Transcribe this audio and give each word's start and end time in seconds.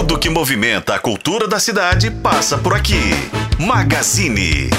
Tudo 0.00 0.18
que 0.18 0.30
movimenta 0.30 0.94
a 0.94 0.98
cultura 0.98 1.46
da 1.46 1.60
cidade 1.60 2.10
passa 2.10 2.56
por 2.56 2.72
aqui. 2.72 3.10
Magazine. 3.58 4.70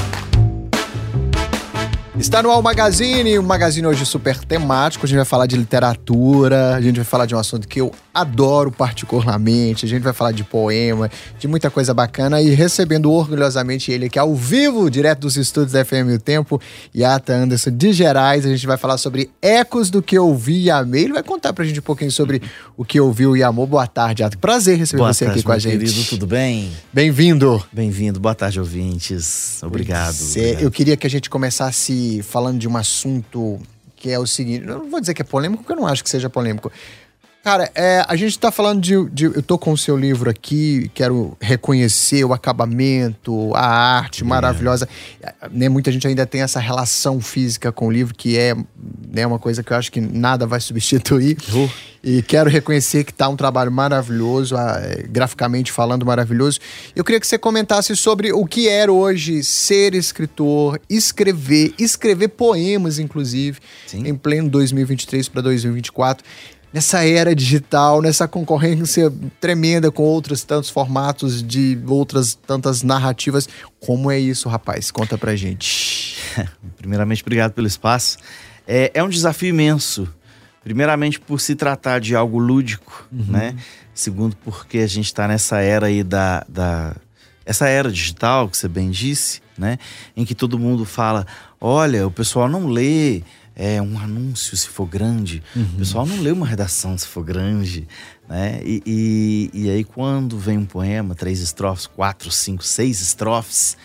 Está 2.17 2.41
no 2.41 2.49
Al 2.49 2.63
Magazine, 2.63 3.37
um 3.37 3.43
magazine 3.43 3.85
hoje 3.85 4.03
super 4.03 4.43
temático. 4.43 5.05
A 5.05 5.07
gente 5.07 5.17
vai 5.17 5.25
falar 5.25 5.45
de 5.45 5.55
literatura, 5.55 6.73
a 6.73 6.81
gente 6.81 6.95
vai 6.95 7.05
falar 7.05 7.27
de 7.27 7.35
um 7.35 7.37
assunto 7.37 7.67
que 7.67 7.79
eu 7.79 7.91
adoro 8.13 8.71
particularmente. 8.71 9.85
A 9.85 9.87
gente 9.89 10.01
vai 10.03 10.13
falar 10.13 10.31
de 10.31 10.43
poema, 10.43 11.09
de 11.39 11.47
muita 11.47 11.69
coisa 11.69 11.93
bacana 11.93 12.41
e 12.41 12.49
recebendo 12.51 13.11
orgulhosamente 13.11 13.91
ele 13.91 14.05
aqui 14.05 14.19
ao 14.19 14.35
vivo, 14.35 14.89
direto 14.89 15.19
dos 15.19 15.37
estúdios 15.37 15.73
da 15.73 15.83
FM 15.85 16.15
O 16.15 16.19
Tempo, 16.19 16.61
Yata 16.95 17.33
Anderson 17.33 17.71
de 17.71 17.93
Gerais. 17.93 18.45
A 18.45 18.49
gente 18.49 18.65
vai 18.67 18.77
falar 18.77 18.97
sobre 18.97 19.29
ecos 19.41 19.89
do 19.89 20.01
que 20.01 20.17
eu 20.17 20.33
vi 20.35 20.63
e 20.63 20.71
amei. 20.71 21.03
Ele 21.05 21.13
vai 21.13 21.23
contar 21.23 21.53
pra 21.53 21.63
gente 21.65 21.79
um 21.79 21.83
pouquinho 21.83 22.11
sobre 22.11 22.41
o 22.77 22.83
que 22.83 22.99
ouviu 22.99 23.35
e 23.35 23.43
amou. 23.43 23.65
Boa 23.65 23.87
tarde, 23.87 24.23
Yata. 24.23 24.37
Prazer 24.37 24.77
receber 24.77 24.99
Boa 25.01 25.13
você 25.13 25.25
tarde, 25.25 25.39
aqui 25.39 25.45
com 25.45 25.51
a 25.51 25.59
gente. 25.59 25.79
Querido, 25.79 26.03
tudo 26.09 26.27
bem? 26.27 26.71
Bem-vindo. 26.93 27.63
Bem-vindo. 27.71 28.19
Boa 28.19 28.35
tarde, 28.35 28.59
ouvintes. 28.59 29.61
Obrigado. 29.63 30.13
Cê- 30.13 30.39
obrigado. 30.39 30.61
Eu 30.63 30.71
queria 30.71 30.97
que 30.97 31.07
a 31.07 31.09
gente 31.09 31.29
começasse 31.29 32.21
falando 32.23 32.59
de 32.59 32.67
um 32.67 32.75
assunto 32.77 33.59
que 33.95 34.09
é 34.09 34.17
o 34.17 34.25
seguinte. 34.25 34.65
Eu 34.67 34.79
não 34.79 34.89
vou 34.89 34.99
dizer 34.99 35.13
que 35.13 35.21
é 35.21 35.25
polêmico, 35.25 35.61
porque 35.63 35.73
eu 35.73 35.77
não 35.77 35.85
acho 35.87 36.03
que 36.03 36.09
seja 36.09 36.27
polêmico. 36.29 36.71
Cara, 37.43 37.71
é, 37.73 38.05
a 38.07 38.15
gente 38.15 38.37
tá 38.37 38.51
falando 38.51 38.79
de, 38.79 39.09
de- 39.09 39.25
Eu 39.25 39.41
tô 39.41 39.57
com 39.57 39.71
o 39.71 39.77
seu 39.77 39.97
livro 39.97 40.29
aqui, 40.29 40.91
quero 40.93 41.35
reconhecer 41.41 42.23
o 42.23 42.33
acabamento, 42.33 43.51
a 43.55 43.65
arte 43.97 44.23
maravilhosa. 44.23 44.87
Né, 45.51 45.67
muita 45.67 45.91
gente 45.91 46.07
ainda 46.07 46.23
tem 46.25 46.41
essa 46.41 46.59
relação 46.59 47.19
física 47.19 47.71
com 47.71 47.87
o 47.87 47.91
livro, 47.91 48.13
que 48.13 48.37
é 48.37 48.55
né, 49.11 49.25
uma 49.25 49.39
coisa 49.39 49.63
que 49.63 49.73
eu 49.73 49.77
acho 49.77 49.91
que 49.91 49.99
nada 49.99 50.45
vai 50.45 50.59
substituir. 50.59 51.37
Uh. 51.51 51.69
E 52.03 52.23
quero 52.23 52.49
reconhecer 52.49 53.03
que 53.03 53.13
tá 53.13 53.29
um 53.29 53.35
trabalho 53.35 53.71
maravilhoso, 53.71 54.55
é, 54.57 55.03
graficamente 55.07 55.71
falando 55.71 56.03
maravilhoso. 56.03 56.59
Eu 56.95 57.03
queria 57.03 57.19
que 57.19 57.27
você 57.27 57.37
comentasse 57.37 57.95
sobre 57.95 58.33
o 58.33 58.43
que 58.43 58.67
era 58.67 58.91
hoje 58.91 59.43
ser 59.43 59.93
escritor, 59.93 60.81
escrever, 60.89 61.75
escrever 61.77 62.29
poemas, 62.29 62.97
inclusive, 62.97 63.59
Sim. 63.85 64.07
em 64.07 64.15
pleno 64.15 64.49
2023 64.49 65.29
para 65.29 65.41
2024. 65.43 66.25
Nessa 66.73 67.05
era 67.05 67.35
digital, 67.35 68.01
nessa 68.01 68.27
concorrência 68.27 69.11
tremenda 69.41 69.91
com 69.91 70.03
outros 70.03 70.43
tantos 70.43 70.69
formatos 70.69 71.43
de 71.43 71.77
outras 71.85 72.33
tantas 72.33 72.81
narrativas. 72.81 73.49
Como 73.79 74.09
é 74.09 74.17
isso, 74.17 74.47
rapaz? 74.47 74.89
Conta 74.89 75.17
pra 75.17 75.35
gente. 75.35 76.15
Primeiramente, 76.77 77.21
obrigado 77.23 77.51
pelo 77.51 77.67
espaço. 77.67 78.17
É, 78.65 78.89
é 78.93 79.03
um 79.03 79.09
desafio 79.09 79.49
imenso. 79.49 80.07
Primeiramente, 80.63 81.19
por 81.19 81.41
se 81.41 81.55
tratar 81.55 81.99
de 81.99 82.15
algo 82.15 82.37
lúdico, 82.37 83.07
né? 83.11 83.55
Segundo, 83.93 84.35
porque 84.37 84.77
a 84.77 84.87
gente 84.87 85.07
está 85.07 85.27
nessa 85.27 85.59
era 85.59 85.87
aí 85.87 86.03
da, 86.03 86.45
da. 86.47 86.95
Essa 87.43 87.67
era 87.67 87.91
digital, 87.91 88.47
que 88.47 88.55
você 88.55 88.67
bem 88.67 88.91
disse, 88.91 89.41
né? 89.57 89.79
Em 90.15 90.23
que 90.23 90.35
todo 90.35 90.59
mundo 90.59 90.85
fala: 90.85 91.25
olha, 91.59 92.05
o 92.05 92.11
pessoal 92.11 92.47
não 92.47 92.67
lê 92.67 93.23
é, 93.55 93.81
um 93.81 93.99
anúncio 93.99 94.55
se 94.55 94.67
for 94.67 94.85
grande, 94.85 95.43
o 95.55 95.77
pessoal 95.77 96.05
não 96.05 96.19
lê 96.21 96.31
uma 96.31 96.45
redação 96.45 96.97
se 96.97 97.05
for 97.05 97.23
grande, 97.23 97.87
né? 98.27 98.61
E, 98.63 98.81
e, 98.85 99.51
e 99.53 99.69
aí, 99.69 99.83
quando 99.83 100.37
vem 100.37 100.57
um 100.57 100.65
poema, 100.65 101.13
três 101.13 101.41
estrofes, 101.41 101.85
quatro, 101.85 102.31
cinco, 102.31 102.63
seis 102.63 103.01
estrofes, 103.01 103.77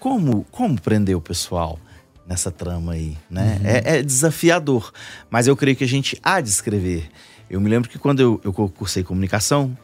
como, 0.00 0.44
como 0.50 0.80
prender 0.80 1.16
o 1.16 1.20
pessoal 1.20 1.78
nessa 2.26 2.50
trama 2.50 2.92
aí, 2.92 3.16
né? 3.30 3.60
É, 3.62 3.98
é 3.98 4.02
desafiador, 4.02 4.92
mas 5.30 5.46
eu 5.46 5.56
creio 5.56 5.76
que 5.76 5.84
a 5.84 5.88
gente 5.88 6.18
há 6.22 6.40
de 6.40 6.48
escrever. 6.48 7.08
Eu 7.48 7.60
me 7.60 7.70
lembro 7.70 7.88
que 7.88 7.98
quando 7.98 8.20
eu, 8.20 8.40
eu 8.44 8.52
cursei 8.52 9.04
comunicação, 9.04 9.76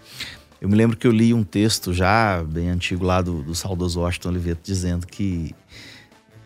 eu 0.61 0.69
me 0.69 0.75
lembro 0.75 0.97
que 0.97 1.07
eu 1.07 1.13
li 1.13 1.33
um 1.33 1.45
texto 1.45 1.93
já 1.93 2.43
bem 2.43 2.71
antigo 2.71 3.05
lá 3.05 3.23
do, 3.23 3.43
do 3.43 3.55
saudoso 3.55 4.01
Washington 4.01 4.29
Oliveto 4.31 4.61
dizendo 4.65 5.07
que 5.07 5.55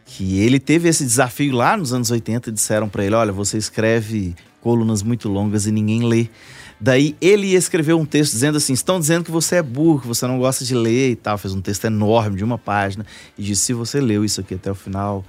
que 0.07 0.39
ele 0.39 0.61
teve 0.61 0.89
esse 0.89 1.05
desafio 1.05 1.55
lá 1.55 1.77
nos 1.77 1.93
anos 1.93 2.11
80 2.11 2.49
e 2.49 2.53
disseram 2.53 2.89
pra 2.89 3.05
ele, 3.05 3.15
olha, 3.15 3.33
você 3.33 3.59
escreve 3.59 4.35
colunas 4.61 5.03
muito 5.03 5.29
longas 5.29 5.67
e 5.67 5.73
ninguém 5.73 6.05
lê. 6.05 6.29
Daí 6.81 7.17
ele 7.21 7.55
escreveu 7.55 7.99
um 7.99 8.05
texto 8.05 8.33
dizendo 8.33 8.57
assim: 8.57 8.73
estão 8.73 9.01
dizendo 9.01 9.25
que 9.25 9.31
você 9.31 9.57
é 9.57 9.63
burro, 9.63 10.01
que 10.01 10.07
você 10.07 10.27
não 10.27 10.39
gosta 10.39 10.65
de 10.65 10.75
ler 10.75 11.11
e 11.11 11.17
tal. 11.17 11.39
Fez 11.39 11.55
um 11.55 11.61
texto 11.61 11.87
enorme 11.87 12.37
de 12.37 12.45
uma 12.45 12.59
página 12.59 13.05
e 13.37 13.43
disse: 13.43 13.63
se 13.63 13.73
você 13.73 14.01
leu 14.01 14.25
isso 14.25 14.41
aqui 14.41 14.55
até 14.55 14.71
o 14.71 14.75
final, 14.75 15.25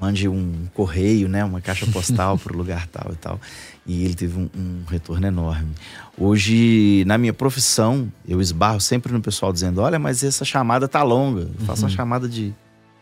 mande 0.00 0.28
um 0.28 0.66
correio, 0.74 1.28
né, 1.28 1.44
uma 1.44 1.60
caixa 1.60 1.86
postal 1.86 2.38
para 2.38 2.52
o 2.52 2.56
lugar 2.56 2.86
tal 2.86 3.10
e 3.12 3.16
tal. 3.16 3.40
E 3.84 4.04
ele 4.04 4.14
teve 4.14 4.38
um, 4.38 4.48
um 4.56 4.84
retorno 4.88 5.26
enorme. 5.26 5.70
Hoje, 6.16 7.04
na 7.06 7.18
minha 7.18 7.32
profissão, 7.32 8.10
eu 8.26 8.40
esbarro 8.40 8.80
sempre 8.80 9.12
no 9.12 9.20
pessoal 9.20 9.52
dizendo: 9.52 9.80
olha, 9.80 9.98
mas 9.98 10.22
essa 10.22 10.44
chamada 10.44 10.86
tá 10.86 11.02
longa. 11.02 11.50
Eu 11.58 11.66
faço 11.66 11.82
uma 11.82 11.90
chamada 11.90 12.28
de 12.28 12.54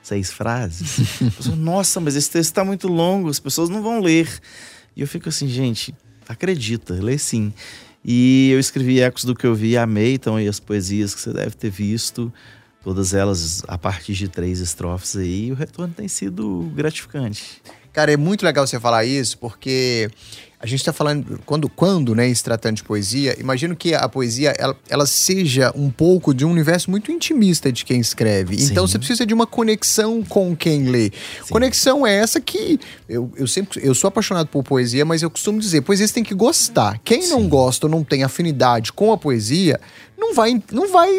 seis 0.04 0.31
frases. 0.31 1.22
A 1.22 1.31
pessoa, 1.31 1.56
Nossa, 1.56 1.98
mas 1.98 2.15
esse 2.15 2.31
texto 2.31 2.50
está 2.50 2.65
muito 2.65 2.87
longo, 2.87 3.28
as 3.28 3.41
pessoas 3.41 3.69
não 3.69 3.82
vão 3.82 4.00
ler. 4.00 4.28
E 4.94 5.00
eu 5.00 5.09
fico 5.09 5.28
assim, 5.28 5.48
gente, 5.48 5.94
acredita, 6.28 6.94
lê 6.94 7.19
sim. 7.19 7.53
E 8.04 8.50
eu 8.53 8.60
escrevi 8.60 9.00
ecos 9.00 9.25
do 9.25 9.34
que 9.34 9.47
eu 9.47 9.54
vi 9.54 9.76
amei, 9.76 10.15
então 10.15 10.37
as 10.37 10.60
poesias 10.60 11.15
que 11.15 11.20
você 11.20 11.32
deve 11.32 11.56
ter 11.56 11.70
visto, 11.70 12.32
todas 12.82 13.15
elas 13.15 13.62
a 13.66 13.78
partir 13.78 14.12
de 14.12 14.28
três 14.28 14.60
estrofes 14.60 15.16
aí, 15.16 15.47
e 15.47 15.53
o 15.53 15.54
retorno 15.54 15.94
tem 15.94 16.06
sido 16.06 16.71
gratificante. 16.75 17.62
Cara, 17.91 18.12
é 18.12 18.16
muito 18.16 18.44
legal 18.44 18.66
você 18.66 18.78
falar 18.78 19.06
isso, 19.06 19.38
porque 19.38 20.10
a 20.65 20.67
gente 20.67 20.83
tá 20.83 20.95
falando, 20.95 21.39
quando, 21.45 21.69
quando 21.69 22.15
né, 22.15 22.33
se 22.33 22.43
tratando 22.43 22.77
de 22.77 22.83
poesia, 22.83 23.37
imagino 23.39 23.77
que 23.77 23.95
a 23.95 24.09
poesia, 24.09 24.55
ela, 24.57 24.75
ela 24.89 25.05
seja 25.05 25.71
um 25.77 25.91
pouco 25.91 26.33
de 26.33 26.43
um 26.43 26.51
universo 26.51 26.91
muito 26.91 27.13
intimista 27.13 27.71
de 27.71 27.85
quem 27.85 28.01
escreve. 28.01 28.57
Então 28.57 28.87
Sim. 28.87 28.93
você 28.93 28.99
precisa 28.99 29.27
de 29.27 29.35
uma 29.35 29.47
conexão 29.47 30.23
com 30.23 30.57
quem 30.57 30.85
lê. 30.85 31.13
Conexão 31.51 32.07
é 32.07 32.15
essa 32.15 32.41
que, 32.41 32.81
eu, 33.07 33.31
eu 33.37 33.47
sempre, 33.47 33.79
eu 33.87 33.95
sou 33.95 34.09
apaixonado 34.09 34.47
por 34.47 34.65
poesia, 34.65 35.05
mas 35.05 35.23
eu 35.23 35.29
costumo 35.29 35.61
dizer, 35.61 35.83
poesia 35.83 36.09
você 36.09 36.15
tem 36.15 36.25
que 36.25 36.35
gostar. 36.35 36.99
Quem 37.05 37.29
não 37.29 37.47
gosta 37.47 37.85
ou 37.85 37.91
não 37.91 38.03
tem 38.03 38.25
afinidade 38.25 38.91
com 38.91 39.13
a 39.13 39.19
poesia, 39.19 39.79
não 40.17 40.35
vai, 40.35 40.63
não 40.73 40.91
vai 40.91 41.11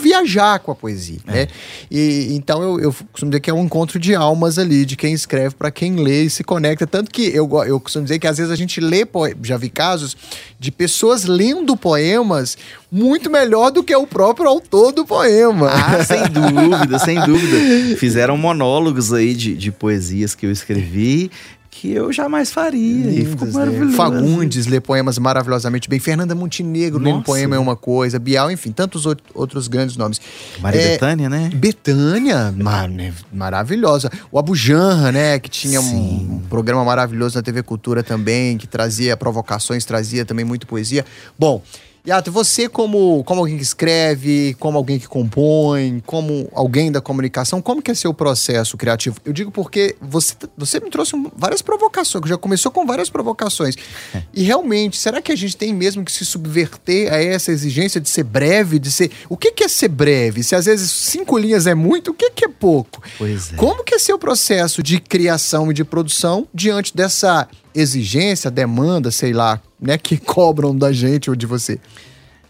viajar 0.00 0.58
com 0.58 0.72
a 0.72 0.74
poesia, 0.74 1.18
né? 1.24 1.46
E, 1.90 2.28
então 2.32 2.62
eu, 2.62 2.80
eu 2.80 2.92
costumo 3.12 3.30
dizer 3.30 3.40
que 3.40 3.50
é 3.50 3.54
um 3.54 3.64
encontro 3.64 3.98
de 3.98 4.14
almas 4.14 4.58
ali, 4.58 4.84
de 4.84 4.96
quem 4.96 5.12
escreve 5.12 5.54
para 5.54 5.70
quem 5.70 5.96
lê 5.96 6.24
e 6.24 6.30
se 6.30 6.42
conecta. 6.42 6.86
Tanto 6.86 7.10
que 7.10 7.22
eu, 7.34 7.48
eu 7.64 7.78
costumo 7.78 8.04
dizer 8.04 8.18
que 8.18 8.26
às 8.26 8.38
vezes 8.38 8.50
a 8.50 8.56
gente 8.56 8.79
lê, 8.80 9.06
já 9.42 9.56
vi 9.56 9.70
casos 9.70 10.16
de 10.58 10.70
pessoas 10.70 11.24
lendo 11.24 11.76
poemas 11.76 12.56
muito 12.90 13.30
melhor 13.30 13.70
do 13.70 13.82
que 13.82 13.94
o 13.94 14.06
próprio 14.06 14.48
autor 14.48 14.92
do 14.92 15.04
poema. 15.06 15.70
Ah, 15.70 16.02
sem 16.04 16.22
dúvida, 16.28 16.98
sem 16.98 17.20
dúvida. 17.24 17.96
Fizeram 17.96 18.36
monólogos 18.36 19.12
aí 19.12 19.34
de, 19.34 19.54
de 19.54 19.70
poesias 19.70 20.34
que 20.34 20.46
eu 20.46 20.50
escrevi 20.52 21.30
que 21.72 21.92
eu 21.92 22.12
jamais 22.12 22.50
faria. 22.50 23.10
e 23.10 23.24
ficou 23.24 23.46
né? 23.46 23.52
maravilhoso. 23.54 23.96
Fagundes 23.96 24.66
lê 24.66 24.80
poemas 24.80 25.16
maravilhosamente 25.18 25.88
bem. 25.88 25.98
Fernanda 26.00 26.34
Montenegro 26.34 26.98
lê 27.02 27.10
um 27.12 27.22
poema 27.22 27.54
é 27.56 27.58
uma 27.60 27.76
coisa. 27.76 28.18
Bial, 28.18 28.50
enfim, 28.50 28.72
tantos 28.72 29.06
out- 29.06 29.22
outros 29.32 29.68
grandes 29.68 29.96
nomes. 29.96 30.20
Maria 30.60 30.80
É, 30.80 30.88
Bethânia, 30.90 31.30
né? 31.30 31.48
Betânia, 31.54 32.52
ma- 32.58 32.88
né, 32.88 33.14
maravilhosa. 33.32 34.10
O 34.32 34.38
Abu 34.38 34.54
Janra, 34.56 35.12
né, 35.12 35.38
que 35.38 35.48
tinha 35.48 35.80
um, 35.80 36.34
um 36.34 36.40
programa 36.50 36.84
maravilhoso 36.84 37.36
na 37.38 37.42
TV 37.42 37.62
Cultura 37.62 38.02
também, 38.02 38.58
que 38.58 38.66
trazia 38.66 39.16
provocações, 39.16 39.84
trazia 39.84 40.24
também 40.24 40.44
muito 40.44 40.66
poesia. 40.66 41.06
Bom, 41.38 41.62
Yato, 42.06 42.32
você 42.32 42.68
como, 42.68 43.22
como 43.24 43.40
alguém 43.40 43.56
que 43.56 43.62
escreve, 43.62 44.56
como 44.58 44.78
alguém 44.78 44.98
que 44.98 45.06
compõe, 45.06 46.02
como 46.06 46.48
alguém 46.54 46.90
da 46.90 47.00
comunicação, 47.00 47.60
como 47.60 47.82
que 47.82 47.90
é 47.90 47.94
seu 47.94 48.14
processo 48.14 48.76
criativo? 48.76 49.16
Eu 49.24 49.32
digo 49.32 49.50
porque 49.50 49.96
você, 50.00 50.34
você 50.56 50.80
me 50.80 50.88
trouxe 50.88 51.12
várias 51.36 51.60
provocações, 51.60 52.28
já 52.28 52.38
começou 52.38 52.72
com 52.72 52.86
várias 52.86 53.10
provocações. 53.10 53.74
E 54.32 54.42
realmente, 54.44 54.96
será 54.96 55.20
que 55.20 55.32
a 55.32 55.36
gente 55.36 55.56
tem 55.56 55.74
mesmo 55.74 56.04
que 56.04 56.12
se 56.12 56.24
subverter 56.24 57.12
a 57.12 57.22
essa 57.22 57.50
exigência 57.50 58.00
de 58.00 58.08
ser 58.08 58.22
breve, 58.22 58.78
de 58.78 58.90
ser... 58.90 59.10
O 59.28 59.36
que 59.36 59.50
que 59.50 59.64
é 59.64 59.68
ser 59.68 59.88
breve? 59.88 60.42
Se 60.42 60.54
às 60.54 60.66
vezes 60.66 60.90
cinco 60.90 61.36
linhas 61.36 61.66
é 61.66 61.74
muito, 61.74 62.12
o 62.12 62.14
que 62.14 62.30
que 62.30 62.44
é 62.44 62.48
pouco? 62.48 63.02
Pois 63.18 63.52
é. 63.52 63.56
Como 63.56 63.82
que 63.82 63.94
é 63.94 63.98
seu 63.98 64.18
processo 64.18 64.82
de 64.82 65.00
criação 65.00 65.70
e 65.70 65.74
de 65.74 65.84
produção 65.84 66.46
diante 66.54 66.96
dessa 66.96 67.48
exigência, 67.74 68.50
demanda, 68.50 69.10
sei 69.10 69.32
lá, 69.32 69.60
né, 69.80 69.96
que 69.98 70.16
cobram 70.18 70.76
da 70.76 70.92
gente 70.92 71.30
ou 71.30 71.36
de 71.36 71.46
você? 71.46 71.78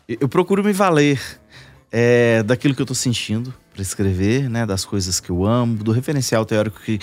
Eu 0.08 0.28
procuro 0.28 0.64
me 0.64 0.72
valer 0.72 1.20
é, 1.92 2.42
daquilo 2.42 2.74
que 2.74 2.82
eu 2.82 2.86
tô 2.86 2.94
sentindo 2.94 3.54
para 3.72 3.82
escrever, 3.82 4.48
né? 4.48 4.66
Das 4.66 4.84
coisas 4.84 5.20
que 5.20 5.30
eu 5.30 5.46
amo, 5.46 5.82
do 5.82 5.92
referencial 5.92 6.44
teórico 6.44 6.80
que, 6.80 6.98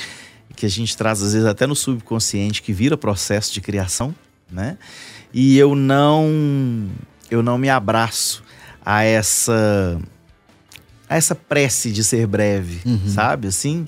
que 0.56 0.66
a 0.66 0.69
gente 0.69 0.96
traz, 0.96 1.22
às 1.22 1.34
vezes, 1.34 1.48
até 1.48 1.66
no 1.66 1.75
subconsciente, 1.75 2.62
que 2.62 2.74
vira 2.74 2.98
processo 2.98 3.54
de 3.54 3.62
criação, 3.62 4.14
né? 4.52 4.78
E 5.34 5.58
eu 5.58 5.75
não. 5.75 6.88
Eu 7.30 7.44
não 7.44 7.58
me 7.58 7.69
abraço 7.69 8.44
a 8.86 9.04
essa. 9.04 10.00
a 11.10 11.16
essa 11.16 11.36
prece 11.36 11.92
de 11.92 12.04
ser 12.04 12.28
breve, 12.28 12.81
sabe? 13.08 13.48
Assim. 13.48 13.88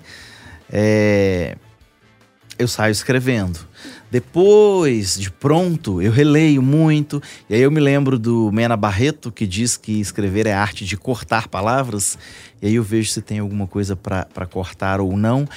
é, 0.71 1.57
eu 2.57 2.67
saio 2.67 2.91
escrevendo. 2.91 3.68
Depois 4.11 5.19
de 5.19 5.29
pronto, 5.29 6.01
eu 6.01 6.11
releio 6.11 6.61
muito. 6.61 7.21
E 7.49 7.55
aí 7.55 7.61
eu 7.61 7.69
me 7.69 7.79
lembro 7.79 8.17
do 8.17 8.51
Mena 8.51 8.75
Barreto, 8.75 9.31
que 9.31 9.45
diz 9.45 9.77
que 9.77 9.99
escrever 9.99 10.47
é 10.47 10.53
arte 10.53 10.83
de 10.83 10.97
cortar 10.97 11.47
palavras. 11.47 12.17
E 12.61 12.67
aí 12.67 12.75
eu 12.75 12.83
vejo 12.83 13.11
se 13.11 13.21
tem 13.21 13.39
alguma 13.39 13.67
coisa 13.67 13.95
para 13.95 14.45
cortar 14.47 14.99
ou 14.99 15.15
não. 15.15 15.47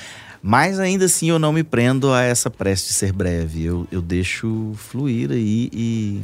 Mas 0.42 0.78
ainda 0.78 1.04
assim 1.06 1.30
eu 1.30 1.38
não 1.38 1.52
me 1.52 1.62
prendo 1.62 2.12
a 2.12 2.22
essa 2.22 2.50
prece 2.50 2.88
de 2.88 2.92
ser 2.92 3.12
breve. 3.12 3.64
Eu, 3.64 3.86
eu 3.90 4.02
deixo 4.02 4.72
fluir 4.76 5.30
aí 5.30 5.70
e 5.72 6.20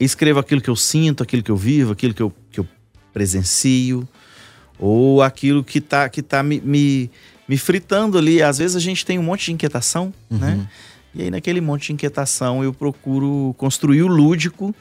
escrevo 0.00 0.40
aquilo 0.40 0.60
que 0.60 0.70
eu 0.70 0.76
sinto, 0.76 1.22
aquilo 1.22 1.42
que 1.42 1.50
eu 1.50 1.56
vivo, 1.56 1.92
aquilo 1.92 2.14
que 2.14 2.22
eu, 2.22 2.32
que 2.50 2.58
eu 2.58 2.66
presencio, 3.12 4.08
ou 4.78 5.22
aquilo 5.22 5.62
que 5.62 5.80
tá, 5.80 6.08
que 6.08 6.22
tá 6.22 6.42
me, 6.42 6.60
me, 6.60 7.10
me 7.46 7.56
fritando 7.56 8.18
ali. 8.18 8.42
Às 8.42 8.58
vezes 8.58 8.74
a 8.74 8.80
gente 8.80 9.06
tem 9.06 9.18
um 9.18 9.22
monte 9.22 9.44
de 9.46 9.52
inquietação, 9.52 10.12
uhum. 10.28 10.38
né? 10.38 10.68
E 11.14 11.22
aí, 11.22 11.30
naquele 11.30 11.60
monte 11.60 11.86
de 11.86 11.92
inquietação, 11.92 12.62
eu 12.64 12.72
procuro 12.72 13.54
construir 13.56 14.02
o 14.02 14.08
lúdico. 14.08 14.74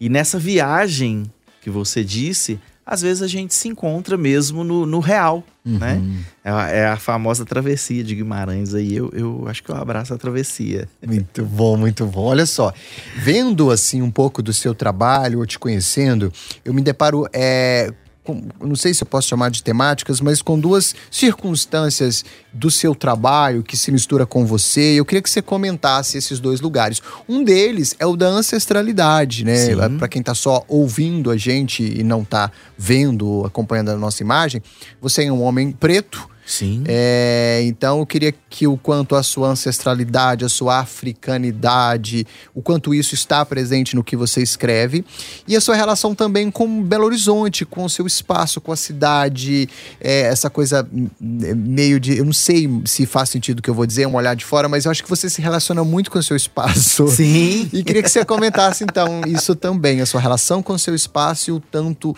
E 0.00 0.08
nessa 0.08 0.38
viagem 0.38 1.30
que 1.60 1.68
você 1.68 2.02
disse, 2.02 2.58
às 2.88 3.02
vezes 3.02 3.22
a 3.22 3.26
gente 3.26 3.54
se 3.54 3.68
encontra 3.68 4.16
mesmo 4.16 4.64
no, 4.64 4.86
no 4.86 4.98
real, 4.98 5.44
uhum. 5.62 5.76
né? 5.78 6.02
É 6.42 6.50
a, 6.50 6.68
é 6.68 6.86
a, 6.86 6.96
famosa 6.96 7.44
travessia 7.44 8.02
de 8.02 8.14
Guimarães 8.14 8.72
aí. 8.72 8.96
Eu, 8.96 9.10
eu 9.12 9.44
acho 9.46 9.62
que 9.62 9.70
eu 9.70 9.76
abraço 9.76 10.14
a 10.14 10.16
travessia. 10.16 10.88
Muito 11.06 11.44
bom, 11.44 11.76
muito 11.76 12.06
bom. 12.06 12.24
Olha 12.24 12.46
só, 12.46 12.72
vendo 13.14 13.70
assim 13.70 14.00
um 14.00 14.10
pouco 14.10 14.42
do 14.42 14.54
seu 14.54 14.74
trabalho, 14.74 15.40
ou 15.40 15.46
te 15.46 15.58
conhecendo, 15.58 16.32
eu 16.64 16.72
me 16.72 16.80
deparo 16.80 17.28
é, 17.30 17.92
com, 18.28 18.42
não 18.60 18.76
sei 18.76 18.92
se 18.92 19.02
eu 19.02 19.06
posso 19.06 19.26
chamar 19.26 19.50
de 19.50 19.62
temáticas, 19.62 20.20
mas 20.20 20.42
com 20.42 20.60
duas 20.60 20.94
circunstâncias 21.10 22.26
do 22.52 22.70
seu 22.70 22.94
trabalho 22.94 23.62
que 23.62 23.74
se 23.74 23.90
mistura 23.90 24.26
com 24.26 24.44
você. 24.44 24.98
Eu 24.98 25.04
queria 25.06 25.22
que 25.22 25.30
você 25.30 25.40
comentasse 25.40 26.18
esses 26.18 26.38
dois 26.38 26.60
lugares. 26.60 27.00
Um 27.26 27.42
deles 27.42 27.96
é 27.98 28.04
o 28.04 28.16
da 28.16 28.26
ancestralidade, 28.26 29.44
né? 29.44 29.56
Para 29.96 30.08
quem 30.08 30.20
está 30.20 30.34
só 30.34 30.62
ouvindo 30.68 31.30
a 31.30 31.38
gente 31.38 31.82
e 31.82 32.02
não 32.02 32.20
está 32.20 32.52
vendo, 32.76 33.46
acompanhando 33.46 33.92
a 33.92 33.96
nossa 33.96 34.22
imagem, 34.22 34.62
você 35.00 35.24
é 35.24 35.32
um 35.32 35.42
homem 35.42 35.72
preto 35.72 36.28
Sim. 36.48 36.82
É, 36.88 37.60
então 37.64 37.98
eu 37.98 38.06
queria 38.06 38.32
que 38.48 38.66
o 38.66 38.78
quanto 38.78 39.14
a 39.14 39.22
sua 39.22 39.48
ancestralidade, 39.48 40.46
a 40.46 40.48
sua 40.48 40.78
africanidade, 40.78 42.26
o 42.54 42.62
quanto 42.62 42.94
isso 42.94 43.14
está 43.14 43.44
presente 43.44 43.94
no 43.94 44.02
que 44.02 44.16
você 44.16 44.42
escreve 44.42 45.04
e 45.46 45.54
a 45.54 45.60
sua 45.60 45.74
relação 45.74 46.14
também 46.14 46.50
com 46.50 46.82
Belo 46.82 47.04
Horizonte, 47.04 47.66
com 47.66 47.84
o 47.84 47.90
seu 47.90 48.06
espaço, 48.06 48.62
com 48.62 48.72
a 48.72 48.76
cidade, 48.76 49.68
é, 50.00 50.22
essa 50.22 50.48
coisa 50.48 50.88
meio 51.20 52.00
de, 52.00 52.16
eu 52.16 52.24
não 52.24 52.32
sei 52.32 52.66
se 52.86 53.04
faz 53.04 53.28
sentido 53.28 53.58
o 53.58 53.62
que 53.62 53.68
eu 53.68 53.74
vou 53.74 53.84
dizer, 53.84 54.06
um 54.06 54.14
olhar 54.14 54.34
de 54.34 54.46
fora, 54.46 54.70
mas 54.70 54.86
eu 54.86 54.90
acho 54.90 55.04
que 55.04 55.10
você 55.10 55.28
se 55.28 55.42
relaciona 55.42 55.84
muito 55.84 56.10
com 56.10 56.18
o 56.18 56.22
seu 56.22 56.36
espaço. 56.36 57.08
Sim. 57.12 57.68
E 57.74 57.84
queria 57.84 58.02
que 58.02 58.08
você 58.08 58.24
comentasse 58.24 58.84
então 58.84 59.20
isso 59.26 59.54
também, 59.54 60.00
a 60.00 60.06
sua 60.06 60.20
relação 60.20 60.62
com 60.62 60.72
o 60.72 60.78
seu 60.78 60.94
espaço 60.94 61.50
e 61.50 61.52
o 61.52 61.60
tanto 61.60 62.16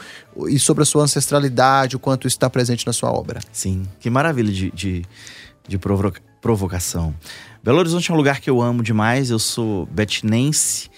e 0.49 0.59
sobre 0.59 0.83
a 0.83 0.87
sua 0.87 1.05
ancestralidade, 1.05 1.97
o 1.97 1.99
quanto 1.99 2.27
está 2.27 2.49
presente 2.49 2.87
na 2.87 2.93
sua 2.93 3.11
obra. 3.11 3.41
Sim, 3.53 3.87
que 3.99 4.09
maravilha 4.09 4.53
de, 4.53 4.71
de, 4.71 5.05
de 5.67 5.79
provoca 5.79 6.21
provocação. 6.41 7.15
Belo 7.63 7.79
Horizonte 7.79 8.11
é 8.11 8.15
um 8.15 8.17
lugar 8.17 8.41
que 8.41 8.49
eu 8.49 8.63
amo 8.63 8.83
demais, 8.83 9.31
eu 9.31 9.39
sou 9.39 9.85
betinense, 9.87 10.91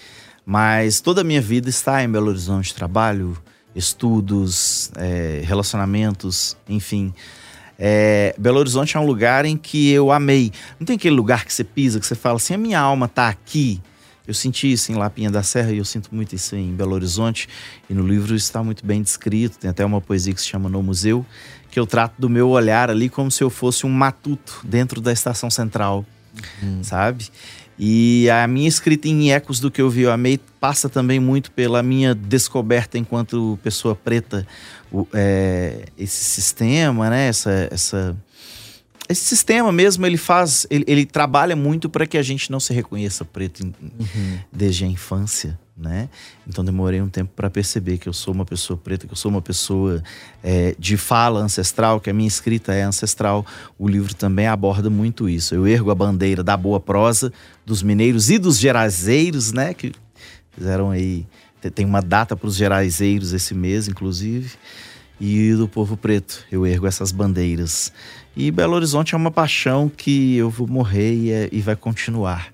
mas 0.45 1.01
toda 1.01 1.21
a 1.21 1.23
minha 1.23 1.41
vida 1.41 1.69
está 1.69 2.01
em 2.01 2.09
Belo 2.09 2.29
Horizonte. 2.29 2.73
Trabalho, 2.73 3.37
estudos, 3.75 4.89
é, 4.95 5.41
relacionamentos, 5.43 6.55
enfim. 6.67 7.13
É, 7.77 8.33
Belo 8.37 8.59
Horizonte 8.59 8.95
é 8.95 8.99
um 8.99 9.05
lugar 9.05 9.43
em 9.43 9.57
que 9.57 9.91
eu 9.91 10.11
amei. 10.11 10.51
Não 10.79 10.85
tem 10.85 10.95
aquele 10.95 11.15
lugar 11.15 11.43
que 11.43 11.53
você 11.53 11.63
pisa, 11.63 11.99
que 11.99 12.05
você 12.05 12.15
fala 12.15 12.37
assim, 12.37 12.53
a 12.53 12.57
minha 12.57 12.79
alma 12.79 13.07
está 13.07 13.27
aqui. 13.27 13.81
Eu 14.27 14.33
senti 14.33 14.71
isso 14.71 14.91
em 14.91 14.95
Lapinha 14.95 15.29
da 15.29 15.43
Serra 15.43 15.71
e 15.71 15.77
eu 15.77 15.85
sinto 15.85 16.13
muito 16.13 16.33
isso 16.33 16.55
em 16.55 16.73
Belo 16.73 16.93
Horizonte. 16.93 17.49
E 17.89 17.93
no 17.93 18.07
livro 18.07 18.35
está 18.35 18.63
muito 18.63 18.85
bem 18.85 19.01
descrito. 19.01 19.57
Tem 19.57 19.69
até 19.69 19.85
uma 19.85 19.99
poesia 19.99 20.33
que 20.33 20.39
se 20.39 20.47
chama 20.47 20.69
No 20.69 20.81
Museu, 20.81 21.25
que 21.69 21.79
eu 21.79 21.85
trato 21.85 22.15
do 22.17 22.29
meu 22.29 22.49
olhar 22.49 22.89
ali 22.89 23.09
como 23.09 23.29
se 23.29 23.43
eu 23.43 23.49
fosse 23.49 23.85
um 23.85 23.89
matuto 23.89 24.61
dentro 24.63 25.01
da 25.01 25.11
estação 25.11 25.49
central, 25.49 26.05
uhum. 26.61 26.83
sabe? 26.83 27.27
E 27.77 28.29
a 28.29 28.47
minha 28.47 28.69
escrita 28.69 29.07
em 29.07 29.31
Ecos 29.31 29.59
do 29.59 29.71
que 29.71 29.81
eu 29.81 29.89
vi, 29.89 30.01
eu 30.01 30.11
amei, 30.11 30.39
passa 30.59 30.87
também 30.87 31.19
muito 31.19 31.51
pela 31.51 31.81
minha 31.81 32.13
descoberta 32.13 32.97
enquanto 32.97 33.59
pessoa 33.63 33.95
preta, 33.95 34.47
o, 34.91 35.07
é, 35.11 35.85
esse 35.97 36.23
sistema, 36.23 37.09
né? 37.09 37.27
Essa, 37.27 37.67
essa 37.71 38.15
esse 39.09 39.25
sistema 39.25 39.71
mesmo, 39.71 40.05
ele 40.05 40.17
faz, 40.17 40.65
ele, 40.69 40.85
ele 40.87 41.05
trabalha 41.05 41.55
muito 41.55 41.89
para 41.89 42.05
que 42.07 42.17
a 42.17 42.23
gente 42.23 42.51
não 42.51 42.59
se 42.59 42.73
reconheça 42.73 43.25
preto 43.25 43.63
em, 43.63 43.73
uhum. 43.81 44.39
desde 44.51 44.85
a 44.85 44.87
infância, 44.87 45.59
né? 45.75 46.07
Então 46.47 46.63
demorei 46.63 47.01
um 47.01 47.09
tempo 47.09 47.31
para 47.35 47.49
perceber 47.49 47.97
que 47.97 48.07
eu 48.07 48.13
sou 48.13 48.33
uma 48.33 48.45
pessoa 48.45 48.77
preta, 48.77 49.05
que 49.05 49.13
eu 49.13 49.17
sou 49.17 49.29
uma 49.29 49.41
pessoa 49.41 50.01
é, 50.41 50.75
de 50.79 50.95
fala 50.95 51.41
ancestral, 51.41 51.99
que 51.99 52.09
a 52.09 52.13
minha 52.13 52.27
escrita 52.27 52.73
é 52.73 52.83
ancestral. 52.83 53.45
O 53.77 53.87
livro 53.87 54.13
também 54.13 54.47
aborda 54.47 54.89
muito 54.89 55.27
isso. 55.27 55.53
Eu 55.53 55.67
ergo 55.67 55.91
a 55.91 55.95
bandeira 55.95 56.43
da 56.43 56.55
boa 56.55 56.79
prosa 56.79 57.31
dos 57.65 57.83
mineiros 57.83 58.29
e 58.29 58.37
dos 58.37 58.57
gerazeiros, 58.57 59.51
né? 59.51 59.73
Que 59.73 59.91
fizeram 60.55 60.91
aí 60.91 61.25
tem 61.69 61.85
uma 61.85 62.01
data 62.01 62.35
para 62.35 62.47
os 62.47 62.55
gerazeiros 62.55 63.33
esse 63.33 63.53
mês, 63.53 63.87
inclusive, 63.87 64.51
e 65.19 65.53
do 65.53 65.67
povo 65.67 65.95
preto. 65.95 66.45
Eu 66.51 66.65
ergo 66.65 66.87
essas 66.87 67.11
bandeiras. 67.11 67.91
E 68.35 68.49
Belo 68.51 68.75
Horizonte 68.75 69.13
é 69.13 69.17
uma 69.17 69.31
paixão 69.31 69.89
que 69.89 70.35
eu 70.35 70.49
vou 70.49 70.67
morrer 70.67 71.13
e, 71.13 71.31
é, 71.31 71.49
e 71.51 71.61
vai 71.61 71.75
continuar. 71.75 72.51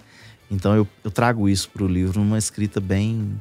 Então 0.52 0.76
eu, 0.76 0.88
eu 1.04 1.12
trago 1.12 1.48
isso 1.48 1.70
para 1.70 1.84
o 1.84 1.88
livro 1.88 2.20
numa 2.20 2.38
escrita 2.38 2.80
bem 2.80 3.38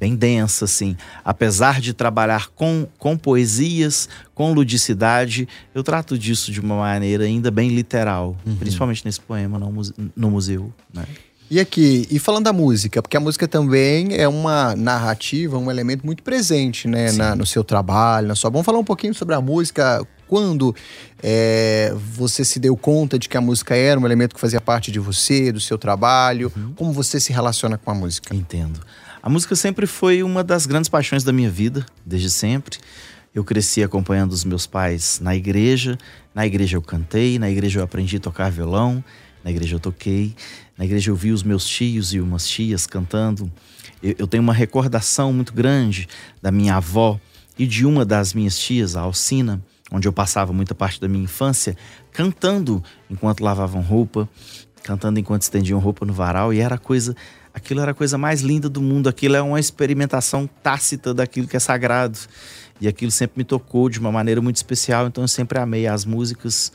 bem 0.00 0.14
densa, 0.14 0.64
assim. 0.64 0.96
Apesar 1.24 1.80
de 1.80 1.92
trabalhar 1.92 2.50
com, 2.50 2.86
com 2.98 3.18
poesias, 3.18 4.08
com 4.32 4.52
ludicidade, 4.52 5.48
eu 5.74 5.82
trato 5.82 6.16
disso 6.16 6.52
de 6.52 6.60
uma 6.60 6.76
maneira 6.76 7.24
ainda 7.24 7.50
bem 7.50 7.70
literal, 7.70 8.36
uhum. 8.46 8.56
principalmente 8.56 9.04
nesse 9.04 9.20
poema 9.20 9.58
no, 9.58 9.72
no 10.14 10.30
museu. 10.30 10.72
Né? 10.94 11.04
E 11.50 11.58
aqui, 11.58 12.06
e 12.10 12.18
falando 12.18 12.44
da 12.44 12.52
música, 12.52 13.00
porque 13.00 13.16
a 13.16 13.20
música 13.20 13.48
também 13.48 14.14
é 14.14 14.28
uma 14.28 14.76
narrativa, 14.76 15.56
um 15.56 15.70
elemento 15.70 16.04
muito 16.04 16.22
presente, 16.22 16.86
né, 16.86 17.10
na, 17.12 17.34
no 17.34 17.46
seu 17.46 17.64
trabalho, 17.64 18.28
na 18.28 18.34
sua. 18.34 18.50
Vamos 18.50 18.66
falar 18.66 18.78
um 18.78 18.84
pouquinho 18.84 19.14
sobre 19.14 19.34
a 19.34 19.40
música, 19.40 20.06
quando 20.28 20.76
é, 21.22 21.92
você 22.14 22.44
se 22.44 22.60
deu 22.60 22.76
conta 22.76 23.18
de 23.18 23.28
que 23.28 23.36
a 23.36 23.40
música 23.40 23.74
era 23.74 23.98
um 23.98 24.04
elemento 24.04 24.34
que 24.34 24.40
fazia 24.40 24.60
parte 24.60 24.92
de 24.92 24.98
você, 24.98 25.50
do 25.50 25.58
seu 25.58 25.78
trabalho? 25.78 26.52
Uhum. 26.54 26.74
Como 26.76 26.92
você 26.92 27.18
se 27.18 27.32
relaciona 27.32 27.78
com 27.78 27.90
a 27.90 27.94
música? 27.94 28.34
Entendo. 28.34 28.78
A 29.22 29.30
música 29.30 29.56
sempre 29.56 29.86
foi 29.86 30.22
uma 30.22 30.44
das 30.44 30.66
grandes 30.66 30.88
paixões 30.88 31.24
da 31.24 31.32
minha 31.32 31.50
vida, 31.50 31.84
desde 32.04 32.30
sempre. 32.30 32.78
Eu 33.34 33.42
cresci 33.42 33.82
acompanhando 33.82 34.32
os 34.32 34.44
meus 34.44 34.66
pais 34.66 35.18
na 35.20 35.34
igreja. 35.34 35.98
Na 36.34 36.46
igreja 36.46 36.76
eu 36.76 36.82
cantei, 36.82 37.38
na 37.38 37.50
igreja 37.50 37.80
eu 37.80 37.84
aprendi 37.84 38.16
a 38.16 38.20
tocar 38.20 38.50
violão, 38.50 39.02
na 39.48 39.50
igreja 39.50 39.76
eu 39.76 39.80
toquei, 39.80 40.36
na 40.76 40.84
igreja 40.84 41.10
eu 41.10 41.16
vi 41.16 41.32
os 41.32 41.42
meus 41.42 41.66
tios 41.66 42.12
e 42.12 42.20
umas 42.20 42.46
tias 42.46 42.86
cantando. 42.86 43.50
Eu, 44.02 44.14
eu 44.18 44.26
tenho 44.26 44.42
uma 44.42 44.52
recordação 44.52 45.32
muito 45.32 45.54
grande 45.54 46.06
da 46.42 46.52
minha 46.52 46.76
avó 46.76 47.18
e 47.58 47.66
de 47.66 47.86
uma 47.86 48.04
das 48.04 48.34
minhas 48.34 48.58
tias, 48.58 48.94
a 48.94 49.00
Alcina 49.00 49.62
onde 49.90 50.06
eu 50.06 50.12
passava 50.12 50.52
muita 50.52 50.74
parte 50.74 51.00
da 51.00 51.08
minha 51.08 51.24
infância, 51.24 51.74
cantando 52.12 52.84
enquanto 53.08 53.40
lavavam 53.40 53.80
roupa, 53.80 54.28
cantando 54.82 55.18
enquanto 55.18 55.40
estendiam 55.40 55.78
roupa 55.78 56.04
no 56.04 56.12
varal, 56.12 56.52
e 56.52 56.60
era 56.60 56.76
coisa, 56.76 57.16
aquilo 57.54 57.80
era 57.80 57.92
a 57.92 57.94
coisa 57.94 58.18
mais 58.18 58.42
linda 58.42 58.68
do 58.68 58.82
mundo, 58.82 59.08
aquilo 59.08 59.34
é 59.34 59.40
uma 59.40 59.58
experimentação 59.58 60.46
tácita 60.62 61.14
daquilo 61.14 61.48
que 61.48 61.56
é 61.56 61.60
sagrado. 61.60 62.18
E 62.80 62.86
aquilo 62.86 63.10
sempre 63.10 63.38
me 63.38 63.44
tocou 63.44 63.88
de 63.88 63.98
uma 63.98 64.12
maneira 64.12 64.42
muito 64.42 64.56
especial, 64.56 65.06
então 65.06 65.24
eu 65.24 65.28
sempre 65.28 65.58
amei 65.58 65.86
as 65.86 66.04
músicas 66.04 66.70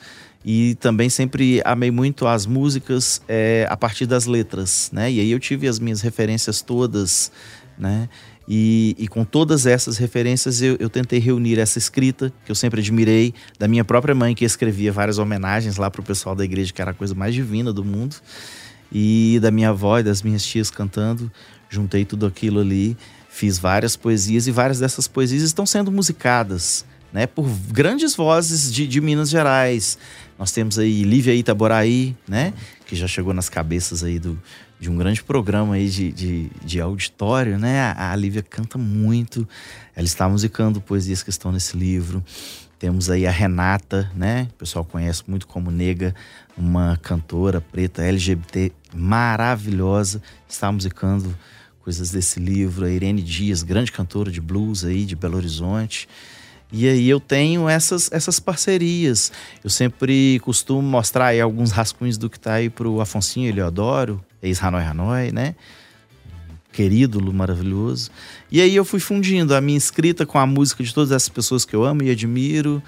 e 0.46 0.76
também 0.76 1.10
sempre 1.10 1.62
amei 1.64 1.90
muito 1.90 2.28
as 2.28 2.46
músicas 2.46 3.22
é, 3.28 3.66
a 3.70 3.78
partir 3.78 4.06
das 4.06 4.26
letras, 4.26 4.90
né? 4.92 5.12
E 5.12 5.20
aí 5.20 5.32
eu 5.32 5.40
tive 5.40 5.68
as 5.68 5.80
minhas 5.80 6.02
referências 6.02 6.62
todas, 6.62 7.32
né? 7.78 8.10
E, 8.48 8.94
e, 9.00 9.08
com 9.08 9.24
todas 9.24 9.66
essas 9.66 9.96
referências 9.96 10.62
eu, 10.62 10.76
eu, 10.78 10.90
tentei 10.90 11.18
reunir 11.18 11.60
essa 11.60 11.78
escrita 11.78 12.34
que 12.44 12.52
eu 12.52 12.56
sempre 12.56 12.82
admirei 12.82 13.34
da 13.58 13.70
minha 13.70 13.86
própria 13.86 14.14
mãe 14.14 14.36
que 14.36 14.44
escrevia 14.44 14.92
várias 14.92 15.18
homenagens 15.18 15.78
lá 15.78 15.90
para 15.90 16.02
o 16.02 16.04
pessoal 16.04 16.36
da 16.36 16.44
igreja 16.44 16.74
que 16.74 16.82
era 16.82 16.92
a 16.92 16.94
coisa 16.94 17.16
mais 17.16 17.34
divina 17.34 17.72
do 17.72 17.86
mundo 17.86 18.18
e 18.92 19.40
da 19.42 19.50
minha 19.50 19.70
avó 19.70 19.98
e 19.98 20.04
das 20.04 20.22
minhas 20.22 20.46
tias 20.46 20.70
cantando 20.70 21.32
juntei 21.70 22.04
tudo 22.04 22.26
aquilo 22.26 22.60
ali 22.60 22.98
fiz 23.30 23.58
várias 23.58 23.96
poesias 23.96 24.46
e 24.46 24.52
várias 24.52 24.80
dessas 24.80 25.08
poesias 25.08 25.42
estão 25.42 25.66
sendo 25.66 25.90
musicadas 25.90 26.84
né 27.14 27.26
por 27.26 27.48
grandes 27.72 28.14
vozes 28.14 28.74
de, 28.74 28.86
de 28.86 29.00
Minas 29.00 29.30
Gerais 29.30 29.98
nós 30.44 30.52
temos 30.52 30.78
aí 30.78 31.04
Lívia 31.04 31.34
Itaboraí 31.34 32.18
né 32.28 32.54
que 32.86 32.98
já 32.98 33.08
chegou 33.08 33.34
nas 33.34 33.48
cabeças 33.48 34.04
aí 34.04 34.20
do, 34.20 34.38
de 34.78 34.90
um 34.90 34.98
grande 34.98 35.24
programa 35.24 35.76
aí 35.76 35.90
de, 35.90 36.12
de, 36.12 36.52
de 36.62 36.82
auditório, 36.82 37.58
né? 37.58 37.80
A, 37.80 38.12
a 38.12 38.16
Lívia 38.18 38.44
canta 38.44 38.78
muito, 38.78 39.48
ela 39.96 40.06
está 40.06 40.28
musicando 40.28 40.82
poesias 40.82 41.24
que 41.24 41.30
estão 41.30 41.54
nesse 41.54 41.78
livro. 41.78 42.22
Temos 42.78 43.10
aí 43.10 43.26
a 43.26 43.32
Renata, 43.32 44.12
né? 44.14 44.50
O 44.52 44.56
pessoal 44.56 44.84
conhece 44.84 45.24
muito 45.28 45.48
como 45.48 45.72
Nega, 45.72 46.14
uma 46.58 47.00
cantora 47.02 47.62
preta 47.62 48.04
LGBT 48.04 48.74
maravilhosa. 48.94 50.22
Está 50.50 50.70
musicando 50.70 51.34
coisas 51.80 52.12
desse 52.12 52.42
livro. 52.42 52.86
A 52.86 52.90
Irene 52.90 53.22
Dias, 53.22 53.64
grande 53.64 53.94
cantora 53.94 54.30
de 54.30 54.42
blues 54.42 54.84
aí 54.84 55.06
de 55.06 55.16
Belo 55.16 55.38
Horizonte. 55.38 56.10
E 56.76 56.90
aí 56.90 57.08
eu 57.08 57.20
tenho 57.20 57.70
essas, 57.70 58.10
essas 58.12 58.40
parcerias. 58.40 59.32
Eu 59.64 59.70
sempre 59.70 60.40
costumo 60.40 60.82
mostrar 60.82 61.28
aí 61.28 61.40
alguns 61.40 61.72
rascunhos 61.72 62.18
do 62.18 62.28
que 62.28 62.40
tá 62.40 62.54
aí 62.54 62.68
pro 62.68 63.00
Afonsinho 63.00 63.48
Eleodoro, 63.48 64.20
ex-Hanoi 64.42 64.84
Hanoi, 64.84 65.32
né? 65.32 65.54
Querido, 66.72 67.22
maravilhoso. 67.32 68.10
E 68.52 68.60
aí 68.60 68.76
eu 68.76 68.84
fui 68.84 69.00
fundindo 69.00 69.54
a 69.54 69.62
minha 69.62 69.78
escrita 69.78 70.26
com 70.26 70.40
a 70.40 70.48
música 70.48 70.84
de 70.84 70.92
todas 70.92 71.12
essas 71.12 71.30
pessoas 71.30 71.64
que 71.64 71.76
eu 71.76 71.84
amo 71.84 72.02
e 72.02 72.10
admiro. 72.10 72.82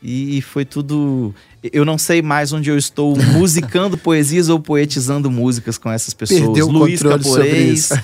E 0.00 0.40
foi 0.42 0.64
tudo. 0.64 1.34
Eu 1.72 1.84
não 1.84 1.96
sei 1.96 2.20
mais 2.20 2.52
onde 2.52 2.70
eu 2.70 2.78
estou 2.78 3.16
musicando 3.32 3.98
poesias 3.98 4.48
ou 4.48 4.60
poetizando 4.60 5.28
músicas 5.28 5.76
com 5.76 5.90
essas 5.90 6.14
pessoas. 6.14 6.40
Perdeu 6.40 6.68
Luiz 6.68 7.00
o 7.00 7.42
isso. 7.42 7.94